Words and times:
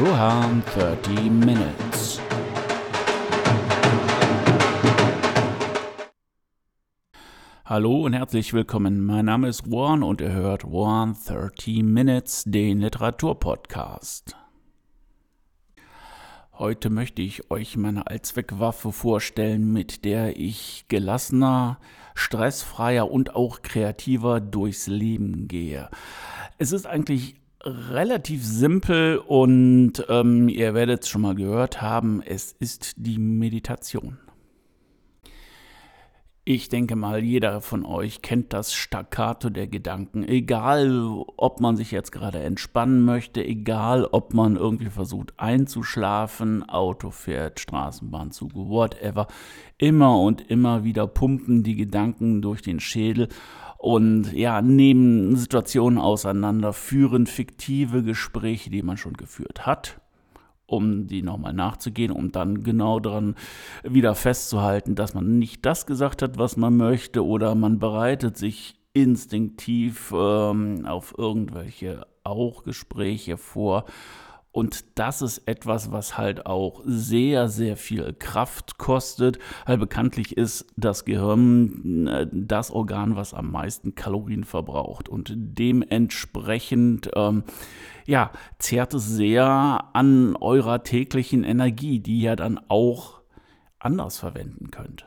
Ruhan 0.00 0.62
30 0.74 1.30
Minutes. 1.30 2.22
Hallo 7.66 8.06
und 8.06 8.14
herzlich 8.14 8.54
willkommen. 8.54 9.04
Mein 9.04 9.26
Name 9.26 9.48
ist 9.48 9.66
Juan 9.66 10.02
und 10.02 10.22
ihr 10.22 10.32
hört 10.32 10.62
Juan 10.62 11.14
30 11.26 11.82
Minutes, 11.82 12.44
den 12.46 12.80
Literaturpodcast. 12.80 14.36
Heute 16.54 16.88
möchte 16.88 17.20
ich 17.20 17.50
euch 17.50 17.76
meine 17.76 18.06
Allzweckwaffe 18.06 18.92
vorstellen, 18.92 19.70
mit 19.70 20.06
der 20.06 20.38
ich 20.40 20.86
gelassener, 20.88 21.78
stressfreier 22.14 23.10
und 23.10 23.36
auch 23.36 23.60
kreativer 23.60 24.40
durchs 24.40 24.86
Leben 24.86 25.46
gehe. 25.46 25.90
Es 26.56 26.72
ist 26.72 26.86
eigentlich 26.86 27.39
relativ 27.64 28.44
simpel 28.44 29.18
und 29.18 30.04
ähm, 30.08 30.48
ihr 30.48 30.74
werdet 30.74 31.02
es 31.02 31.08
schon 31.08 31.22
mal 31.22 31.34
gehört 31.34 31.82
haben, 31.82 32.22
es 32.24 32.52
ist 32.52 32.94
die 32.96 33.18
Meditation. 33.18 34.18
Ich 36.44 36.70
denke 36.70 36.96
mal, 36.96 37.22
jeder 37.22 37.60
von 37.60 37.84
euch 37.84 38.22
kennt 38.22 38.54
das 38.54 38.72
Staccato 38.72 39.50
der 39.50 39.68
Gedanken. 39.68 40.24
Egal, 40.24 41.22
ob 41.36 41.60
man 41.60 41.76
sich 41.76 41.90
jetzt 41.90 42.12
gerade 42.12 42.40
entspannen 42.40 43.04
möchte, 43.04 43.44
egal, 43.44 44.06
ob 44.10 44.32
man 44.32 44.56
irgendwie 44.56 44.88
versucht 44.88 45.34
einzuschlafen, 45.36 46.66
Auto 46.68 47.10
fährt, 47.10 47.60
Straßenbahnzug, 47.60 48.52
whatever. 48.54 49.28
Immer 49.76 50.18
und 50.18 50.50
immer 50.50 50.82
wieder 50.82 51.06
pumpen 51.06 51.62
die 51.62 51.76
Gedanken 51.76 52.40
durch 52.40 52.62
den 52.62 52.80
Schädel 52.80 53.28
und 53.80 54.34
ja, 54.34 54.60
nehmen 54.60 55.36
Situationen 55.36 55.98
auseinander, 55.98 56.74
führen 56.74 57.26
fiktive 57.26 58.02
Gespräche, 58.02 58.68
die 58.68 58.82
man 58.82 58.98
schon 58.98 59.14
geführt 59.14 59.64
hat 59.64 60.00
um 60.70 61.08
die 61.08 61.22
nochmal 61.22 61.52
nachzugehen, 61.52 62.12
um 62.12 62.30
dann 62.30 62.62
genau 62.62 63.00
daran 63.00 63.34
wieder 63.82 64.14
festzuhalten, 64.14 64.94
dass 64.94 65.14
man 65.14 65.38
nicht 65.40 65.66
das 65.66 65.84
gesagt 65.84 66.22
hat, 66.22 66.38
was 66.38 66.56
man 66.56 66.76
möchte, 66.76 67.26
oder 67.26 67.56
man 67.56 67.80
bereitet 67.80 68.36
sich 68.36 68.76
instinktiv 68.92 70.12
ähm, 70.16 70.86
auf 70.86 71.14
irgendwelche 71.18 72.06
auch 72.22 72.62
Gespräche 72.62 73.36
vor 73.36 73.84
und 74.52 74.98
das 74.98 75.22
ist 75.22 75.46
etwas, 75.46 75.92
was 75.92 76.18
halt 76.18 76.46
auch 76.46 76.82
sehr, 76.84 77.48
sehr 77.48 77.76
viel 77.76 78.12
Kraft 78.14 78.78
kostet. 78.78 79.38
Weil 79.64 79.78
bekanntlich 79.78 80.36
ist 80.36 80.66
das 80.76 81.04
Gehirn 81.04 82.08
äh, 82.08 82.26
das 82.32 82.72
Organ, 82.72 83.14
was 83.14 83.32
am 83.32 83.52
meisten 83.52 83.94
Kalorien 83.94 84.42
verbraucht. 84.42 85.08
Und 85.08 85.32
dementsprechend, 85.36 87.10
ähm, 87.14 87.44
ja, 88.06 88.32
zehrt 88.58 88.92
es 88.94 89.06
sehr 89.06 89.84
an 89.92 90.34
eurer 90.34 90.82
täglichen 90.82 91.44
Energie, 91.44 92.00
die 92.00 92.20
ihr 92.20 92.34
dann 92.34 92.60
auch 92.66 93.20
anders 93.78 94.18
verwenden 94.18 94.72
könnt. 94.72 95.06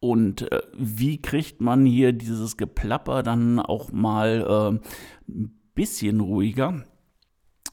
Und 0.00 0.52
äh, 0.52 0.60
wie 0.76 1.22
kriegt 1.22 1.62
man 1.62 1.86
hier 1.86 2.12
dieses 2.12 2.58
Geplapper 2.58 3.22
dann 3.22 3.58
auch 3.58 3.90
mal 3.90 4.80
äh, 5.26 5.32
ein 5.32 5.58
bisschen 5.74 6.20
ruhiger? 6.20 6.84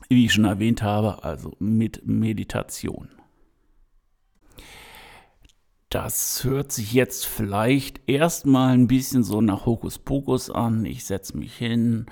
Wie 0.10 0.26
ich 0.26 0.34
schon 0.34 0.46
erwähnt 0.46 0.82
habe, 0.82 1.24
also 1.24 1.54
mit 1.60 2.06
Meditation. 2.06 3.10
Das 5.94 6.44
hört 6.44 6.72
sich 6.72 6.94
jetzt 6.94 7.28
vielleicht 7.28 8.02
erstmal 8.10 8.74
ein 8.74 8.88
bisschen 8.88 9.24
so 9.24 9.42
nach 9.42 9.68
Hokuspokus 9.68 10.50
an. 10.50 10.86
Ich 10.86 11.06
setze 11.06 11.38
mich 11.38 11.56
hin 11.56 12.08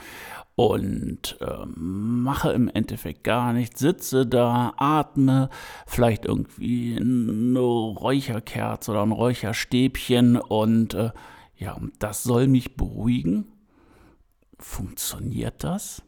und 0.53 1.37
äh, 1.41 1.65
mache 1.65 2.51
im 2.51 2.67
Endeffekt 2.67 3.23
gar 3.23 3.53
nichts, 3.53 3.79
sitze 3.79 4.27
da, 4.27 4.73
atme, 4.77 5.49
vielleicht 5.87 6.25
irgendwie 6.25 6.95
eine 6.95 7.57
Räucherkerze 7.57 8.91
oder 8.91 9.01
ein 9.01 9.11
Räucherstäbchen 9.11 10.37
und 10.37 10.93
äh, 10.93 11.09
ja, 11.55 11.75
das 11.97 12.21
soll 12.21 12.45
mich 12.47 12.75
beruhigen. 12.75 13.45
Funktioniert 14.59 15.63
das? 15.63 16.03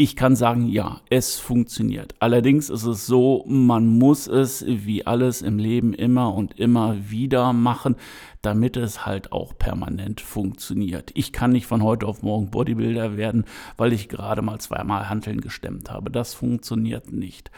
Ich 0.00 0.14
kann 0.14 0.36
sagen, 0.36 0.68
ja, 0.68 1.00
es 1.10 1.40
funktioniert. 1.40 2.14
Allerdings 2.20 2.70
ist 2.70 2.84
es 2.84 3.08
so, 3.08 3.44
man 3.48 3.98
muss 3.98 4.28
es 4.28 4.64
wie 4.64 5.04
alles 5.04 5.42
im 5.42 5.58
Leben 5.58 5.92
immer 5.92 6.34
und 6.34 6.56
immer 6.56 7.10
wieder 7.10 7.52
machen, 7.52 7.96
damit 8.40 8.76
es 8.76 9.06
halt 9.06 9.32
auch 9.32 9.58
permanent 9.58 10.20
funktioniert. 10.20 11.10
Ich 11.14 11.32
kann 11.32 11.50
nicht 11.50 11.66
von 11.66 11.82
heute 11.82 12.06
auf 12.06 12.22
morgen 12.22 12.48
Bodybuilder 12.48 13.16
werden, 13.16 13.44
weil 13.76 13.92
ich 13.92 14.08
gerade 14.08 14.40
mal 14.40 14.60
zweimal 14.60 15.08
Hanteln 15.08 15.40
gestemmt 15.40 15.90
habe. 15.90 16.12
Das 16.12 16.32
funktioniert 16.32 17.10
nicht. 17.10 17.50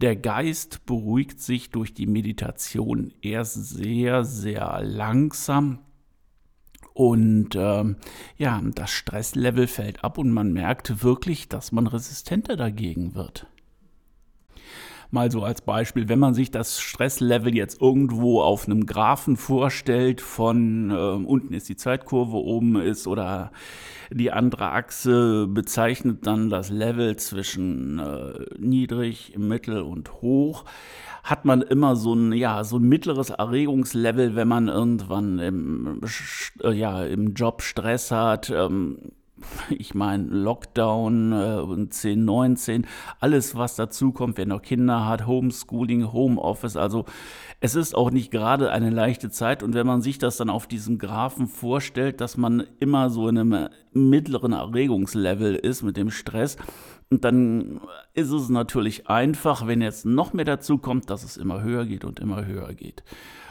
Der 0.00 0.16
Geist 0.16 0.84
beruhigt 0.84 1.40
sich 1.40 1.70
durch 1.70 1.94
die 1.94 2.08
Meditation 2.08 3.12
erst 3.22 3.54
sehr, 3.54 4.24
sehr 4.24 4.80
langsam 4.82 5.78
und 6.98 7.50
ähm, 7.54 7.94
ja, 8.38 8.60
das 8.74 8.90
Stresslevel 8.90 9.68
fällt 9.68 10.02
ab 10.02 10.18
und 10.18 10.32
man 10.32 10.52
merkt 10.52 11.04
wirklich, 11.04 11.48
dass 11.48 11.70
man 11.70 11.86
resistenter 11.86 12.56
dagegen 12.56 13.14
wird. 13.14 13.46
Mal 15.10 15.30
so 15.30 15.42
als 15.42 15.62
Beispiel, 15.62 16.08
wenn 16.08 16.18
man 16.18 16.34
sich 16.34 16.50
das 16.50 16.80
Stresslevel 16.80 17.54
jetzt 17.54 17.80
irgendwo 17.80 18.42
auf 18.42 18.66
einem 18.66 18.84
Graphen 18.84 19.36
vorstellt, 19.36 20.20
von 20.20 20.90
äh, 20.90 20.94
unten 20.94 21.54
ist 21.54 21.68
die 21.68 21.76
Zeitkurve, 21.76 22.36
oben 22.36 22.76
ist 22.76 23.06
oder 23.06 23.50
die 24.10 24.32
andere 24.32 24.70
Achse 24.70 25.46
bezeichnet 25.46 26.26
dann 26.26 26.50
das 26.50 26.68
Level 26.68 27.16
zwischen 27.16 27.98
äh, 27.98 28.44
niedrig, 28.58 29.34
mittel 29.38 29.80
und 29.80 30.20
hoch 30.20 30.64
hat 31.28 31.44
man 31.44 31.62
immer 31.62 31.96
so 31.96 32.14
ein, 32.14 32.32
ja, 32.32 32.64
so 32.64 32.78
ein 32.78 32.88
mittleres 32.88 33.30
Erregungslevel, 33.30 34.34
wenn 34.34 34.48
man 34.48 34.68
irgendwann 34.68 35.38
im, 35.38 36.00
äh, 36.62 36.72
ja, 36.72 37.04
im 37.04 37.34
Job 37.34 37.62
Stress 37.62 38.10
hat. 38.10 38.50
Ähm, 38.50 38.98
ich 39.78 39.94
meine, 39.94 40.24
Lockdown 40.24 41.32
äh, 41.32 41.60
und 41.60 41.92
10, 41.92 42.24
19, 42.24 42.86
alles 43.20 43.56
was 43.56 43.76
dazukommt, 43.76 44.38
wer 44.38 44.46
noch 44.46 44.62
Kinder 44.62 45.06
hat, 45.06 45.26
Homeschooling, 45.26 46.12
Homeoffice, 46.12 46.76
also 46.76 47.04
es 47.60 47.74
ist 47.74 47.94
auch 47.94 48.10
nicht 48.10 48.30
gerade 48.30 48.70
eine 48.70 48.90
leichte 48.90 49.30
Zeit 49.30 49.62
und 49.62 49.74
wenn 49.74 49.86
man 49.86 50.00
sich 50.00 50.18
das 50.18 50.36
dann 50.36 50.50
auf 50.50 50.66
diesem 50.66 50.98
Graphen 50.98 51.46
vorstellt, 51.46 52.20
dass 52.20 52.36
man 52.36 52.64
immer 52.78 53.10
so 53.10 53.28
in 53.28 53.38
einem 53.38 53.68
mittleren 53.92 54.52
Erregungslevel 54.52 55.54
ist 55.56 55.82
mit 55.82 55.96
dem 55.96 56.10
Stress, 56.10 56.56
und 57.10 57.24
dann 57.24 57.80
ist 58.12 58.30
es 58.30 58.48
natürlich 58.50 59.08
einfach, 59.08 59.66
wenn 59.66 59.80
jetzt 59.80 60.04
noch 60.04 60.34
mehr 60.34 60.44
dazu 60.44 60.78
kommt, 60.78 61.08
dass 61.08 61.24
es 61.24 61.36
immer 61.36 61.62
höher 61.62 61.86
geht 61.86 62.04
und 62.04 62.20
immer 62.20 62.44
höher 62.44 62.74
geht. 62.74 63.02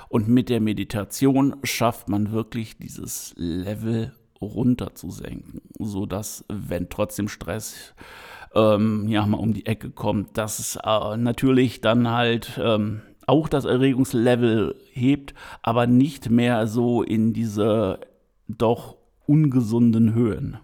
Und 0.10 0.28
mit 0.28 0.50
der 0.50 0.62
Meditation 0.62 1.56
schafft 1.64 2.08
man 2.08 2.32
wirklich 2.32 2.78
dieses 2.78 3.34
Level 3.36 4.14
runterzusenken, 4.42 5.62
sodass, 5.80 6.46
wenn 6.50 6.90
trotzdem 6.90 7.28
Stress 7.28 7.94
ähm, 8.56 9.08
ja 9.08 9.26
mal 9.26 9.38
um 9.38 9.54
die 9.54 9.66
Ecke 9.66 9.90
kommt, 9.90 10.38
dass 10.38 10.78
äh, 10.84 11.18
natürlich 11.18 11.82
dann 11.82 12.10
halt 12.10 12.60
ähm, 12.62 13.02
auch 13.26 13.50
das 13.50 13.66
Erregungslevel 13.66 14.76
hebt, 14.92 15.34
aber 15.62 15.86
nicht 15.86 16.30
mehr 16.30 16.68
so 16.68 17.04
in 17.04 17.34
diese 17.34 18.00
doch 18.48 18.96
ungesunden 19.26 20.14
Höhen. 20.14 20.58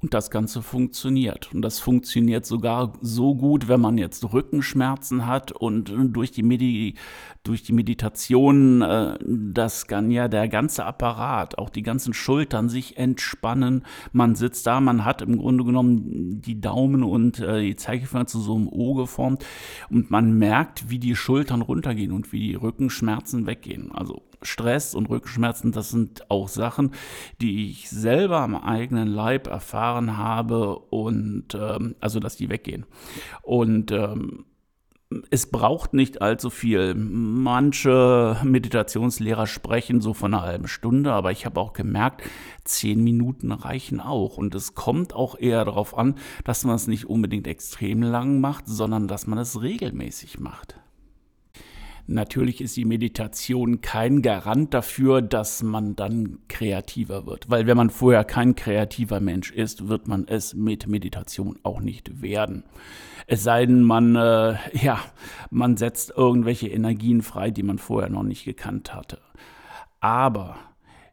Und 0.00 0.14
das 0.14 0.30
Ganze 0.30 0.62
funktioniert. 0.62 1.52
Und 1.52 1.62
das 1.62 1.80
funktioniert 1.80 2.46
sogar 2.46 2.92
so 3.00 3.34
gut, 3.34 3.66
wenn 3.66 3.80
man 3.80 3.98
jetzt 3.98 4.32
Rückenschmerzen 4.32 5.26
hat 5.26 5.50
und 5.50 5.92
durch 6.14 6.30
die, 6.30 6.44
Medi 6.44 6.94
durch 7.42 7.64
die 7.64 7.72
Meditation 7.72 8.82
äh, 8.82 9.18
das 9.20 9.86
kann 9.88 10.10
ja 10.10 10.28
der 10.28 10.48
ganze 10.48 10.84
Apparat, 10.84 11.58
auch 11.58 11.70
die 11.70 11.82
ganzen 11.82 12.14
Schultern 12.14 12.68
sich 12.68 12.96
entspannen. 12.96 13.84
Man 14.12 14.36
sitzt 14.36 14.66
da, 14.66 14.80
man 14.80 15.04
hat 15.04 15.22
im 15.22 15.36
Grunde 15.38 15.64
genommen 15.64 16.40
die 16.40 16.60
Daumen 16.60 17.02
und 17.02 17.40
äh, 17.40 17.62
die 17.62 17.76
Zeigefinger 17.76 18.26
zu 18.26 18.40
so 18.40 18.54
einem 18.54 18.68
O 18.68 18.94
geformt 18.94 19.44
und 19.90 20.10
man 20.10 20.32
merkt, 20.32 20.90
wie 20.90 20.98
die 20.98 21.16
Schultern 21.16 21.62
runtergehen 21.62 22.12
und 22.12 22.32
wie 22.32 22.40
die 22.40 22.54
Rückenschmerzen 22.54 23.46
weggehen. 23.46 23.90
Also 23.90 24.22
Stress 24.42 24.94
und 24.94 25.08
Rückenschmerzen, 25.08 25.72
das 25.72 25.90
sind 25.90 26.30
auch 26.30 26.48
Sachen, 26.48 26.92
die 27.40 27.70
ich 27.70 27.90
selber 27.90 28.40
am 28.40 28.54
eigenen 28.54 29.08
Leib 29.08 29.46
erfahren 29.46 30.16
habe 30.16 30.78
und 30.78 31.54
ähm, 31.54 31.96
also, 32.00 32.20
dass 32.20 32.36
die 32.36 32.48
weggehen. 32.48 32.86
Und 33.42 33.90
ähm, 33.90 34.44
es 35.30 35.50
braucht 35.50 35.94
nicht 35.94 36.20
allzu 36.20 36.50
viel. 36.50 36.94
Manche 36.94 38.36
Meditationslehrer 38.44 39.46
sprechen 39.46 40.00
so 40.00 40.12
von 40.12 40.34
einer 40.34 40.42
halben 40.42 40.68
Stunde, 40.68 41.12
aber 41.12 41.32
ich 41.32 41.46
habe 41.46 41.60
auch 41.60 41.72
gemerkt, 41.72 42.22
zehn 42.64 43.02
Minuten 43.02 43.52
reichen 43.52 44.00
auch. 44.00 44.36
Und 44.36 44.54
es 44.54 44.74
kommt 44.74 45.14
auch 45.14 45.38
eher 45.38 45.64
darauf 45.64 45.96
an, 45.96 46.16
dass 46.44 46.64
man 46.64 46.76
es 46.76 46.86
nicht 46.86 47.06
unbedingt 47.06 47.46
extrem 47.46 48.02
lang 48.02 48.40
macht, 48.40 48.66
sondern 48.66 49.08
dass 49.08 49.26
man 49.26 49.38
es 49.38 49.62
regelmäßig 49.62 50.40
macht. 50.40 50.78
Natürlich 52.10 52.62
ist 52.62 52.74
die 52.78 52.86
Meditation 52.86 53.82
kein 53.82 54.22
Garant 54.22 54.72
dafür, 54.72 55.20
dass 55.20 55.62
man 55.62 55.94
dann 55.94 56.38
kreativer 56.48 57.26
wird, 57.26 57.50
weil 57.50 57.66
wenn 57.66 57.76
man 57.76 57.90
vorher 57.90 58.24
kein 58.24 58.54
kreativer 58.54 59.20
Mensch 59.20 59.50
ist, 59.52 59.88
wird 59.88 60.08
man 60.08 60.26
es 60.26 60.54
mit 60.54 60.86
Meditation 60.86 61.58
auch 61.64 61.80
nicht 61.80 62.22
werden. 62.22 62.64
Es 63.26 63.42
sei 63.42 63.66
denn, 63.66 63.82
man, 63.82 64.16
äh, 64.16 64.54
ja, 64.72 65.00
man 65.50 65.76
setzt 65.76 66.14
irgendwelche 66.16 66.68
Energien 66.68 67.20
frei, 67.20 67.50
die 67.50 67.62
man 67.62 67.76
vorher 67.76 68.08
noch 68.08 68.22
nicht 68.22 68.46
gekannt 68.46 68.94
hatte. 68.94 69.18
Aber 70.00 70.56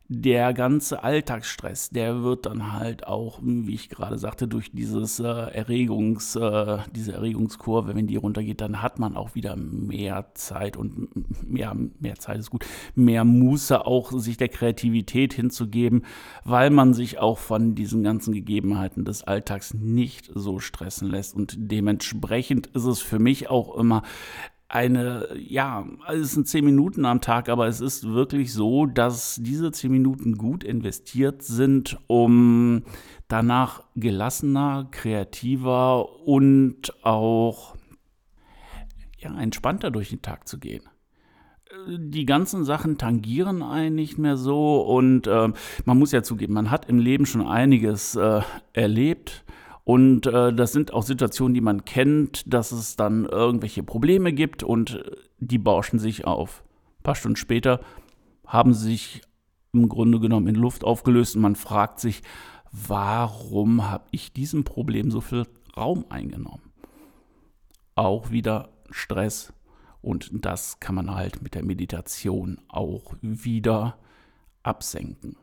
der 0.08 0.54
ganze 0.54 1.04
Alltagsstress, 1.04 1.90
der 1.90 2.22
wird 2.22 2.46
dann 2.46 2.74
halt 2.74 3.08
auch, 3.08 3.40
wie 3.42 3.74
ich 3.74 3.90
gerade 3.90 4.20
sagte, 4.20 4.48
durch 4.48 4.72
dieses 4.72 5.20
äh, 5.20 5.24
Erregungs, 5.24 6.36
äh, 6.36 6.78
diese 6.96 7.14
Erregungskurve, 7.14 7.96
wenn 7.96 8.06
die 8.06 8.16
runtergeht, 8.16 8.62
dann 8.62 8.84
hat 8.84 9.00
man 9.00 9.18
auch 9.18 9.34
wieder 9.34 9.56
mehr 9.56 10.32
Zeit 10.36 10.78
und 10.78 11.10
mehr, 11.44 11.76
mehr 12.00 12.16
Zeit 12.16 12.38
ist 12.38 12.52
gut, 12.52 12.66
mehr 12.94 13.24
Muße 13.24 13.86
auch 13.86 14.12
sich 14.12 14.38
der 14.38 14.50
Kreativität 14.50 15.34
hinzugeben, 15.34 16.04
weil 16.44 16.70
man 16.70 16.94
sich 16.94 17.18
auch 17.18 17.40
von 17.40 17.74
diesen 17.74 18.04
ganzen 18.04 18.32
Gegebenheiten 18.34 19.06
des 19.06 19.24
Alltags 19.24 19.74
nicht 19.74 20.30
so 20.36 20.60
stressen 20.60 21.10
lässt. 21.10 21.36
Und 21.36 21.56
dementsprechend 21.58 22.68
ist 22.68 22.86
es 22.86 23.02
für 23.02 23.20
mich 23.20 23.50
auch 23.50 23.76
immer 23.76 24.04
eine, 24.68 25.28
ja, 25.38 25.86
es 26.12 26.32
sind 26.32 26.48
zehn 26.48 26.66
Minuten 26.66 27.06
am 27.06 27.22
Tag, 27.22 27.50
aber 27.50 27.68
es 27.68 27.82
ist 27.82 28.10
wirklich 28.10 28.52
so, 28.54 28.86
dass 28.86 29.40
diese 29.42 29.72
zehn 29.72 29.92
Minuten 29.92 30.38
gut 30.38 30.64
investiert 30.64 31.44
sind, 31.44 31.98
um 32.08 32.84
danach 33.28 33.84
gelassener, 33.96 34.88
kreativer 34.90 36.28
und 36.28 36.94
auch 37.04 37.76
ja, 39.20 39.40
entspannter 39.40 39.92
durch 39.92 40.10
den 40.10 40.22
Tag 40.22 40.48
zu 40.48 40.60
gehen. 40.60 40.84
Die 41.88 42.26
ganzen 42.26 42.64
Sachen 42.64 42.98
tangieren 42.98 43.62
einen 43.62 43.96
nicht 43.96 44.18
mehr 44.18 44.38
so 44.38 44.82
und 44.82 45.28
äh, 45.28 45.50
man 45.84 46.00
muss 46.00 46.12
ja 46.12 46.24
zugeben, 46.24 46.54
man 46.54 46.72
hat 46.72 46.88
im 46.90 47.00
Leben 47.00 47.26
schon 47.26 47.46
einiges 47.46 48.16
äh, 48.16 48.42
erlebt 48.74 49.44
und 49.86 50.26
äh, 50.26 50.52
das 50.52 50.74
sind 50.74 50.94
auch 50.94 51.04
Situationen, 51.04 51.54
die 51.54 51.62
man 51.62 51.86
kennt, 51.86 52.52
dass 52.52 52.72
es 52.72 52.96
dann 52.96 53.26
irgendwelche 53.26 53.84
Probleme 53.84 54.34
gibt 54.34 54.64
und 54.64 54.96
äh, 54.96 55.12
die 55.38 55.60
bauschen 55.60 56.00
sich 56.00 56.26
auf. 56.26 56.64
Ein 57.00 57.04
paar 57.04 57.16
Stunden 57.16 57.36
später 57.36 57.80
haben 58.48 58.74
sie 58.74 58.90
sich 58.90 59.22
im 59.74 59.88
Grunde 59.88 60.20
genommen 60.20 60.48
in 60.48 60.56
Luft 60.56 60.84
aufgelöst 60.84 61.36
und 61.36 61.44
man 61.44 61.56
fragt 61.56 62.00
sich, 62.00 62.24
warum 62.72 63.88
habe 63.90 64.06
ich 64.10 64.34
diesem 64.34 64.64
Problem 64.64 65.12
so 65.12 65.22
viel 65.22 65.46
Raum 65.78 66.06
eingenommen? 66.10 66.74
Auch 67.94 68.32
wieder 68.32 68.70
Stress 68.90 69.54
und 70.02 70.32
das 70.34 70.80
kann 70.80 70.96
man 70.96 71.14
halt 71.14 71.44
mit 71.44 71.54
der 71.54 71.64
Meditation 71.64 72.60
auch 72.70 73.14
wieder 73.22 74.00
absenken. 74.64 75.38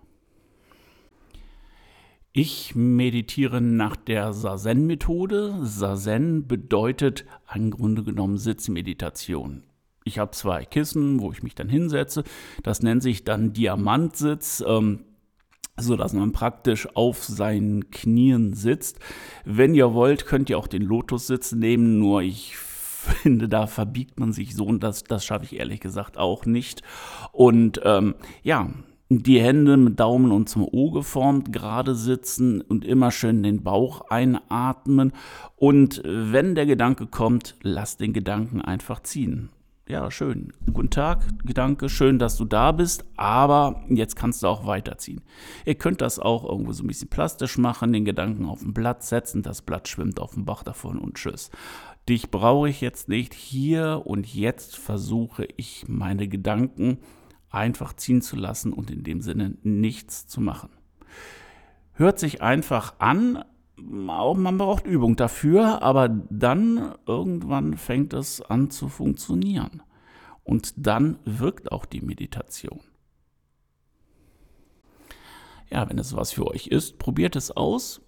Ich 2.35 2.75
meditiere 2.75 3.61
nach 3.61 3.95
der 3.95 4.33
Sazen-Methode. 4.33 5.59
Sazen 5.61 6.47
bedeutet 6.47 7.27
im 7.55 7.71
Grunde 7.71 8.03
genommen 8.03 8.39
Sitzmeditation. 8.39 9.65
Ich 10.05 10.19
habe 10.19 10.31
zwei 10.31 10.65
Kissen, 10.65 11.21
wo 11.21 11.31
ich 11.31 11.43
mich 11.43 11.55
dann 11.55 11.69
hinsetze. 11.69 12.25
Das 12.63 12.83
nennt 12.83 13.03
sich 13.03 13.25
dann 13.25 13.53
Diamantsitz. 13.53 14.65
Ähm, 14.67 15.05
so 15.79 15.97
dass 15.97 16.13
man 16.15 16.33
praktisch 16.33 16.89
auf 16.95 17.23
seinen 17.23 17.91
Knien 17.91 18.55
sitzt. 18.55 18.99
Wenn 19.45 19.75
ihr 19.75 19.93
wollt, 19.93 20.27
könnt 20.27 20.49
ihr 20.49 20.59
auch 20.59 20.69
den 20.69 20.83
Lotussitz 20.83 21.53
nehmen, 21.53 21.99
nur 21.99 22.23
ich 22.23 22.57
finde, 22.57 23.49
da 23.49 23.67
verbiegt 23.67 24.21
man 24.21 24.33
sich 24.33 24.55
so 24.55 24.65
und 24.65 24.83
das, 24.83 25.05
das 25.05 25.25
schaffe 25.25 25.45
ich 25.47 25.59
ehrlich 25.59 25.81
gesagt 25.81 26.19
auch 26.19 26.47
nicht. 26.47 26.83
Und 27.33 27.81
ähm, 27.85 28.15
ja, 28.43 28.71
die 29.21 29.41
Hände 29.41 29.77
mit 29.77 30.01
Daumen 30.01 30.33
und 30.33 30.49
zum 30.49 30.67
O 30.71 30.91
geformt, 30.91 31.53
gerade 31.53 31.95
sitzen 31.95 32.61
und 32.61 32.85
immer 32.85 33.11
schön 33.11 33.43
den 33.43 33.63
Bauch 33.63 34.03
einatmen. 34.11 35.13
Und 35.57 36.03
wenn 36.05 36.55
der 36.55 36.67
Gedanke 36.67 37.07
kommt, 37.07 37.57
lass 37.63 37.97
den 37.97 38.13
Gedanken 38.13 38.61
einfach 38.61 39.03
ziehen. 39.03 39.51
Ja, 39.89 40.11
schön. 40.11 40.53
Guten 40.73 40.91
Tag, 40.91 41.25
Gedanke, 41.45 41.89
schön, 41.89 42.19
dass 42.19 42.37
du 42.37 42.45
da 42.45 42.73
bist, 42.73 43.05
aber 43.17 43.83
jetzt 43.89 44.15
kannst 44.15 44.43
du 44.43 44.47
auch 44.47 44.65
weiterziehen. 44.67 45.21
Ihr 45.67 45.75
könnt 45.75 46.01
das 46.01 46.19
auch 46.19 46.49
irgendwo 46.49 46.73
so 46.73 46.85
ein 46.85 46.87
bisschen 46.87 47.09
plastisch 47.09 47.59
machen, 47.59 47.93
den 47.93 48.05
Gedanken 48.05 48.47
auf 48.47 48.63
ein 48.63 48.73
Blatt 48.73 49.03
setzen, 49.03 49.43
das 49.43 49.61
Blatt 49.61 49.89
schwimmt 49.89 50.21
auf 50.21 50.35
dem 50.35 50.45
Bach 50.45 50.63
davon 50.63 50.99
und 50.99 51.17
tschüss. 51.17 51.51
Dich 52.09 52.31
brauche 52.31 52.69
ich 52.69 52.81
jetzt 52.81 53.09
nicht. 53.09 53.35
Hier 53.35 54.03
und 54.05 54.33
jetzt 54.33 54.77
versuche 54.77 55.47
ich 55.57 55.85
meine 55.89 56.29
Gedanken 56.29 56.99
einfach 57.53 57.93
ziehen 57.95 58.23
zu 58.23 58.37
lassen 58.37 58.73
und 58.73 58.91
in 58.91 59.03
dem 59.03 59.21
Sinne 59.21 59.57
nichts 59.63 60.27
zu 60.27 60.41
machen. 60.41 60.71
Hört 61.93 62.19
sich 62.19 62.43
einfach 62.43 62.95
an, 62.99 63.45
auch 64.09 64.37
man 64.37 64.59
braucht 64.59 64.87
Übung 64.87 65.17
dafür, 65.17 65.83
aber 65.83 66.09
dann 66.09 66.95
irgendwann 67.07 67.77
fängt 67.77 68.13
es 68.13 68.41
an 68.41 68.71
zu 68.71 68.89
funktionieren. 68.89 69.83
Und 70.45 70.75
dann 70.77 71.19
wirkt 71.25 71.71
auch 71.71 71.87
die 71.87 72.01
Meditation. 72.01 72.81
Ja, 75.71 75.89
wenn 75.89 75.99
es 75.99 76.17
was 76.17 76.33
für 76.33 76.47
euch 76.47 76.67
ist, 76.67 76.99
probiert 76.99 77.37
es 77.37 77.51
aus 77.51 78.03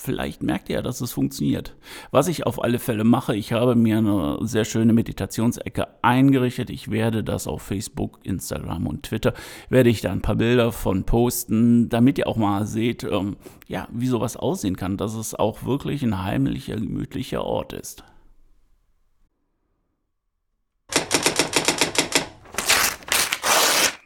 vielleicht 0.00 0.42
merkt 0.42 0.68
ihr 0.68 0.76
ja, 0.76 0.82
dass 0.82 1.00
es 1.00 1.12
funktioniert. 1.12 1.74
Was 2.10 2.28
ich 2.28 2.46
auf 2.46 2.62
alle 2.62 2.78
Fälle 2.78 3.04
mache, 3.04 3.36
ich 3.36 3.52
habe 3.52 3.74
mir 3.74 3.98
eine 3.98 4.38
sehr 4.42 4.64
schöne 4.64 4.92
Meditationsecke 4.92 5.86
eingerichtet. 6.02 6.70
Ich 6.70 6.90
werde 6.90 7.22
das 7.22 7.46
auf 7.46 7.62
Facebook, 7.62 8.18
Instagram 8.22 8.86
und 8.86 9.04
Twitter, 9.04 9.34
werde 9.68 9.90
ich 9.90 10.00
da 10.00 10.10
ein 10.10 10.22
paar 10.22 10.36
Bilder 10.36 10.72
von 10.72 11.04
posten, 11.04 11.88
damit 11.88 12.18
ihr 12.18 12.26
auch 12.26 12.36
mal 12.36 12.66
seht, 12.66 13.04
ähm, 13.04 13.36
ja, 13.68 13.88
wie 13.92 14.06
sowas 14.06 14.36
aussehen 14.36 14.76
kann, 14.76 14.96
dass 14.96 15.14
es 15.14 15.34
auch 15.34 15.64
wirklich 15.64 16.02
ein 16.02 16.22
heimlicher, 16.22 16.76
gemütlicher 16.76 17.44
Ort 17.44 17.72
ist. 17.72 18.04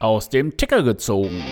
Aus 0.00 0.28
dem 0.28 0.56
Ticker 0.56 0.82
gezogen. 0.82 1.42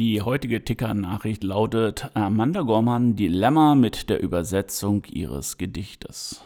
Die 0.00 0.22
heutige 0.22 0.64
Ticker-Nachricht 0.64 1.44
lautet 1.44 2.10
Amanda 2.14 2.62
Gorman 2.62 3.16
Dilemma 3.16 3.74
mit 3.74 4.08
der 4.08 4.22
Übersetzung 4.22 5.04
ihres 5.10 5.58
Gedichtes. 5.58 6.42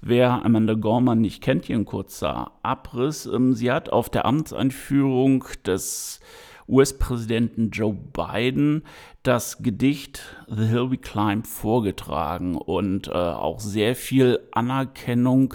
Wer 0.00 0.44
Amanda 0.44 0.74
Gorman 0.74 1.20
nicht 1.20 1.42
kennt, 1.42 1.64
hier 1.64 1.74
ein 1.74 1.86
kurzer 1.86 2.52
Abriss. 2.62 3.26
Ähm, 3.26 3.54
sie 3.54 3.72
hat 3.72 3.90
auf 3.90 4.10
der 4.10 4.26
Amtseinführung 4.26 5.44
des 5.66 6.20
US-Präsidenten 6.68 7.70
Joe 7.70 7.94
Biden 7.94 8.84
das 9.22 9.62
Gedicht 9.62 10.22
The 10.48 10.64
Hill 10.64 10.90
We 10.90 10.98
Climb 10.98 11.46
vorgetragen 11.46 12.56
und 12.56 13.08
äh, 13.08 13.12
auch 13.12 13.60
sehr 13.60 13.94
viel 13.94 14.40
Anerkennung 14.52 15.54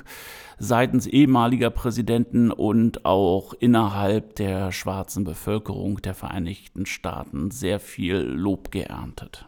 seitens 0.59 1.07
ehemaliger 1.07 1.69
Präsidenten 1.69 2.51
und 2.51 3.05
auch 3.05 3.53
innerhalb 3.53 4.35
der 4.35 4.71
schwarzen 4.71 5.23
Bevölkerung 5.23 6.01
der 6.01 6.15
Vereinigten 6.15 6.85
Staaten 6.85 7.51
sehr 7.51 7.79
viel 7.79 8.17
Lob 8.17 8.71
geerntet. 8.71 9.47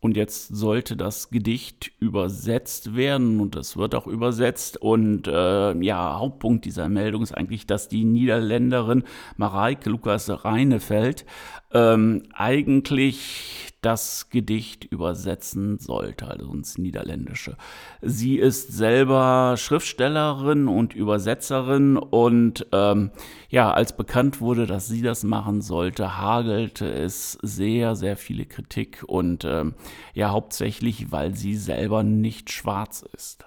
Und 0.00 0.16
jetzt 0.16 0.48
sollte 0.48 0.96
das 0.96 1.28
Gedicht 1.28 1.92
übersetzt 2.00 2.96
werden 2.96 3.38
und 3.38 3.54
es 3.54 3.76
wird 3.76 3.94
auch 3.94 4.06
übersetzt. 4.06 4.78
Und 4.78 5.28
äh, 5.28 5.74
ja, 5.82 6.18
Hauptpunkt 6.18 6.64
dieser 6.64 6.88
Meldung 6.88 7.22
ist 7.22 7.36
eigentlich, 7.36 7.66
dass 7.66 7.88
die 7.88 8.04
Niederländerin 8.04 9.04
Mareike 9.36 9.90
Lukas 9.90 10.30
Reinefeld 10.44 11.26
ähm, 11.72 12.22
eigentlich 12.32 13.70
das 13.80 14.28
Gedicht 14.28 14.84
übersetzen 14.84 15.78
sollte, 15.78 16.28
also 16.28 16.52
ins 16.52 16.76
Niederländische. 16.76 17.56
Sie 18.02 18.36
ist 18.36 18.72
selber 18.72 19.54
Schriftstellerin 19.56 20.68
und 20.68 20.94
Übersetzerin 20.94 21.96
und 21.96 22.66
ähm, 22.72 23.10
ja, 23.48 23.72
als 23.72 23.96
bekannt 23.96 24.40
wurde, 24.40 24.66
dass 24.66 24.88
sie 24.88 25.00
das 25.00 25.24
machen 25.24 25.62
sollte, 25.62 26.18
hagelte 26.18 26.92
es 26.92 27.38
sehr, 27.42 27.96
sehr 27.96 28.16
viele 28.16 28.44
Kritik 28.44 29.02
und 29.06 29.44
ähm, 29.46 29.74
ja, 30.12 30.30
hauptsächlich, 30.30 31.10
weil 31.10 31.34
sie 31.34 31.56
selber 31.56 32.02
nicht 32.02 32.50
schwarz 32.52 33.02
ist. 33.16 33.46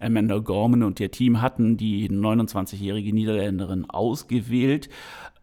Amanda 0.00 0.38
Gorman 0.38 0.82
und 0.82 0.98
ihr 1.00 1.10
Team 1.10 1.40
hatten 1.40 1.76
die 1.76 2.08
29-jährige 2.10 3.12
Niederländerin 3.12 3.88
ausgewählt. 3.88 4.88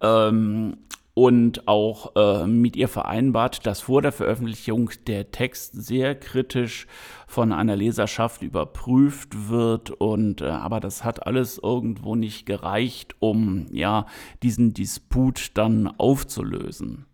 Ähm, 0.02 0.78
und 1.22 1.68
auch 1.68 2.16
äh, 2.16 2.48
mit 2.48 2.76
ihr 2.76 2.88
vereinbart, 2.88 3.68
dass 3.68 3.82
vor 3.82 4.02
der 4.02 4.12
Veröffentlichung 4.12 4.90
der 5.06 5.30
Text 5.30 5.76
sehr 5.76 6.16
kritisch 6.16 6.88
von 7.28 7.54
einer 7.54 7.76
Leserschaft 7.76 8.42
überprüft 8.42 9.48
wird 9.48 9.92
und 9.92 10.42
äh, 10.42 10.46
aber 10.46 10.80
das 10.80 11.04
hat 11.04 11.28
alles 11.28 11.60
irgendwo 11.60 12.16
nicht 12.16 12.48
gereicht, 12.48 13.14
um 13.20 13.68
ja 13.72 14.08
diesen 14.42 14.74
Disput 14.74 15.52
dann 15.54 15.86
aufzulösen. 16.00 17.06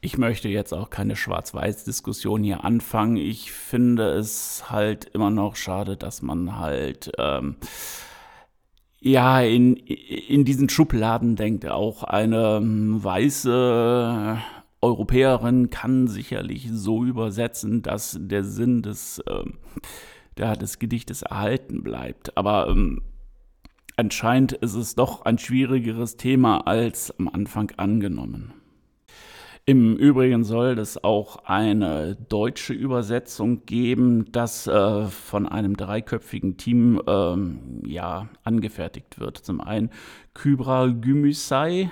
Ich 0.00 0.18
möchte 0.18 0.48
jetzt 0.48 0.74
auch 0.74 0.90
keine 0.90 1.14
Schwarz-Weiß-Diskussion 1.14 2.42
hier 2.42 2.64
anfangen. 2.64 3.18
Ich 3.18 3.52
finde 3.52 4.08
es 4.10 4.68
halt 4.68 5.04
immer 5.04 5.30
noch 5.30 5.54
schade, 5.54 5.96
dass 5.96 6.22
man 6.22 6.58
halt 6.58 7.12
ähm, 7.18 7.54
ja 9.00 9.40
in, 9.40 9.76
in 9.76 10.44
diesen 10.44 10.68
Schubladen 10.68 11.36
denkt. 11.36 11.66
Auch 11.66 12.02
eine 12.02 12.56
ähm, 12.56 13.02
weiße 13.02 14.38
Europäerin 14.82 15.70
kann 15.70 16.06
sicherlich 16.06 16.68
so 16.70 17.04
übersetzen, 17.04 17.82
dass 17.82 18.18
der 18.20 18.44
Sinn 18.44 18.82
des, 18.82 19.22
der, 20.36 20.56
des 20.56 20.78
Gedichtes 20.78 21.22
erhalten 21.22 21.82
bleibt. 21.82 22.36
Aber 22.36 22.68
ähm, 22.68 23.02
anscheinend 23.96 24.52
ist 24.52 24.74
es 24.74 24.94
doch 24.94 25.24
ein 25.24 25.38
schwierigeres 25.38 26.16
Thema 26.16 26.66
als 26.66 27.12
am 27.18 27.28
Anfang 27.28 27.72
angenommen. 27.76 28.52
Im 29.68 29.96
Übrigen 29.96 30.44
soll 30.44 30.78
es 30.78 31.02
auch 31.02 31.44
eine 31.44 32.14
deutsche 32.28 32.72
Übersetzung 32.72 33.66
geben, 33.66 34.30
das 34.30 34.68
äh, 34.68 35.06
von 35.06 35.48
einem 35.48 35.76
dreiköpfigen 35.76 36.56
Team 36.56 37.02
ähm, 37.08 37.82
ja, 37.84 38.28
angefertigt 38.44 39.18
wird. 39.18 39.38
Zum 39.38 39.60
einen 39.60 39.90
Kybra 40.34 40.86
Gümüşay, 40.86 41.90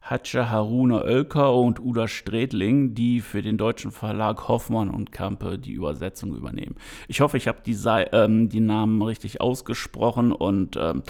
Hatja 0.00 0.50
Haruna 0.50 1.04
Oelker 1.04 1.54
und 1.54 1.78
Uda 1.78 2.08
Stredling, 2.08 2.94
die 2.94 3.20
für 3.20 3.42
den 3.42 3.58
deutschen 3.58 3.92
Verlag 3.92 4.48
Hoffmann 4.48 4.90
und 4.90 5.12
Kampe 5.12 5.56
die 5.56 5.74
Übersetzung 5.74 6.34
übernehmen. 6.34 6.74
Ich 7.06 7.20
hoffe, 7.20 7.36
ich 7.36 7.46
habe 7.46 7.58
die, 7.64 7.76
ähm, 8.10 8.48
die, 8.48 8.58
Namen 8.58 9.02
richtig 9.02 9.40
ausgesprochen 9.40 10.32
und 10.32 10.76
ähm, 10.76 11.04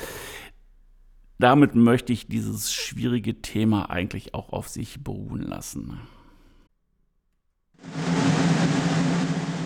damit 1.39 1.75
möchte 1.75 2.13
ich 2.13 2.27
dieses 2.27 2.73
schwierige 2.73 3.41
Thema 3.41 3.91
eigentlich 3.91 4.35
auch 4.35 4.53
auf 4.53 4.69
sich 4.69 5.03
beruhen 5.05 5.43
lassen. 5.43 6.01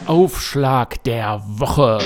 Aufschlag 0.06 1.02
der 1.04 1.42
Woche. 1.46 1.98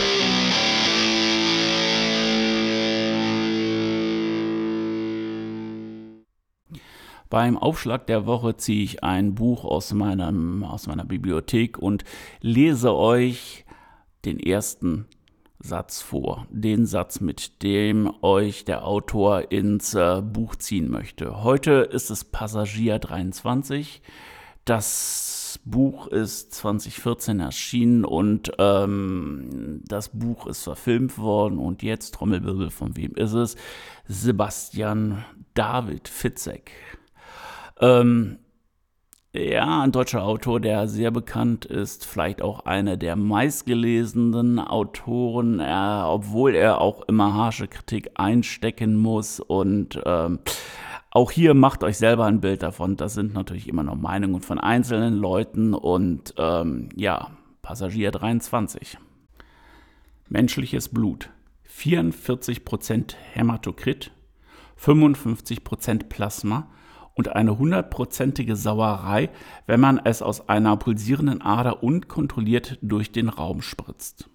Beim 7.28 7.58
Aufschlag 7.58 8.06
der 8.06 8.24
Woche 8.26 8.56
ziehe 8.56 8.84
ich 8.84 9.02
ein 9.02 9.34
Buch 9.34 9.64
aus, 9.64 9.92
meinem, 9.92 10.62
aus 10.62 10.86
meiner 10.86 11.04
Bibliothek 11.04 11.76
und 11.76 12.04
lese 12.40 12.94
euch 12.94 13.64
den 14.24 14.38
ersten 14.38 15.06
Satz 15.66 16.00
vor. 16.00 16.46
Den 16.50 16.86
Satz, 16.86 17.20
mit 17.20 17.62
dem 17.62 18.12
euch 18.22 18.64
der 18.64 18.86
Autor 18.86 19.50
ins 19.50 19.94
äh, 19.94 20.22
Buch 20.22 20.56
ziehen 20.56 20.90
möchte. 20.90 21.42
Heute 21.42 21.72
ist 21.72 22.10
es 22.10 22.24
Passagier 22.24 22.98
23. 22.98 24.00
Das 24.64 25.60
Buch 25.64 26.06
ist 26.06 26.54
2014 26.54 27.40
erschienen 27.40 28.04
und 28.04 28.52
ähm, 28.58 29.82
das 29.84 30.10
Buch 30.10 30.46
ist 30.46 30.62
verfilmt 30.62 31.18
worden 31.18 31.58
und 31.58 31.82
jetzt, 31.82 32.14
Trommelwirbel, 32.14 32.70
von 32.70 32.96
wem 32.96 33.14
ist 33.14 33.32
es? 33.32 33.56
Sebastian 34.06 35.24
David 35.54 36.08
Fitzek. 36.08 36.70
Ähm, 37.80 38.38
ja, 39.38 39.82
ein 39.82 39.92
deutscher 39.92 40.22
Autor, 40.22 40.60
der 40.60 40.88
sehr 40.88 41.10
bekannt 41.10 41.64
ist, 41.64 42.06
vielleicht 42.06 42.42
auch 42.42 42.60
einer 42.66 42.96
der 42.96 43.16
meistgelesenen 43.16 44.58
Autoren, 44.58 45.60
äh, 45.60 46.02
obwohl 46.04 46.54
er 46.54 46.80
auch 46.80 47.02
immer 47.02 47.34
harsche 47.34 47.68
Kritik 47.68 48.10
einstecken 48.14 48.96
muss. 48.96 49.40
Und 49.40 50.00
ähm, 50.04 50.38
auch 51.10 51.30
hier 51.30 51.54
macht 51.54 51.84
euch 51.84 51.98
selber 51.98 52.26
ein 52.26 52.40
Bild 52.40 52.62
davon. 52.62 52.96
Das 52.96 53.14
sind 53.14 53.34
natürlich 53.34 53.68
immer 53.68 53.82
nur 53.82 53.96
Meinungen 53.96 54.40
von 54.40 54.58
einzelnen 54.58 55.14
Leuten. 55.14 55.74
Und 55.74 56.34
ähm, 56.38 56.88
ja, 56.94 57.30
Passagier 57.62 58.10
23. 58.10 58.98
Menschliches 60.28 60.88
Blut. 60.88 61.30
44% 61.68 63.14
Hämatokrit, 63.34 64.10
55% 64.80 66.04
Plasma 66.08 66.70
und 67.16 67.34
eine 67.34 67.58
hundertprozentige 67.58 68.54
Sauerei, 68.54 69.30
wenn 69.66 69.80
man 69.80 70.00
es 70.04 70.22
aus 70.22 70.48
einer 70.48 70.76
pulsierenden 70.76 71.42
Ader 71.42 71.82
unkontrolliert 71.82 72.78
durch 72.82 73.10
den 73.10 73.28
Raum 73.28 73.62
spritzt. 73.62 74.28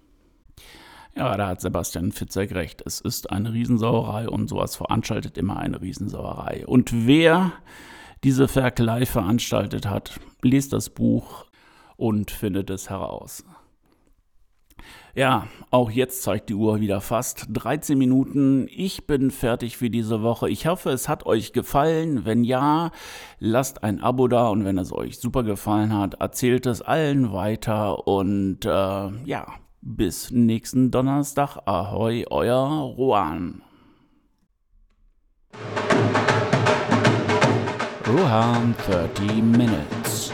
Ja, 1.16 1.38
da 1.38 1.48
hat 1.48 1.62
Sebastian 1.62 2.12
Fitzek 2.12 2.54
recht. 2.56 2.82
Es 2.86 3.00
ist 3.00 3.32
eine 3.32 3.54
Riesensauerei 3.54 4.28
und 4.28 4.48
sowas 4.48 4.76
veranstaltet 4.76 5.38
immer 5.38 5.58
eine 5.58 5.82
Riesensauerei. 5.82 6.66
Und 6.66 7.06
wer 7.06 7.52
diese 8.24 8.48
Ferkelei 8.48 9.06
veranstaltet 9.06 9.86
hat, 9.86 10.20
liest 10.42 10.74
das 10.74 10.90
Buch 10.90 11.46
und 11.98 12.32
findet 12.32 12.70
es 12.70 12.90
heraus. 12.90 13.44
Ja, 15.14 15.48
auch 15.72 15.92
jetzt 15.92 16.24
zeigt 16.24 16.50
die 16.50 16.54
Uhr 16.54 16.80
wieder 16.80 17.02
fast 17.02 17.48
13 17.50 17.98
Minuten. 17.98 18.68
Ich 18.70 19.08
bin 19.08 19.30
fertig 19.30 19.78
für 19.78 19.90
diese 19.90 20.22
Woche. 20.22 20.50
Ich 20.50 20.68
hoffe, 20.68 20.90
es 20.92 21.10
hat 21.10 21.26
euch 21.26 21.52
gefallen. 21.52 22.26
Wenn 22.26 22.44
ja, 22.44 22.92
lasst 23.40 23.84
ein 23.84 24.02
Abo 24.02 24.28
da 24.28 24.48
und 24.48 24.64
wenn 24.64 24.78
es 24.78 24.94
euch 24.94 25.20
super 25.20 25.44
gefallen 25.44 25.94
hat, 25.98 26.16
erzählt 26.16 26.66
es 26.66 26.82
allen 26.82 27.34
weiter 27.34 28.08
und 28.08 28.66
äh, 28.66 28.70
ja, 28.70 29.48
bis 29.82 30.32
nächsten 30.32 30.92
Donnerstag. 30.92 31.58
Ahoi, 31.66 32.26
euer 32.30 32.94
Rohan. 32.98 33.62
Rohan 38.08 38.76
30 38.88 39.42
Minutes. 39.44 40.34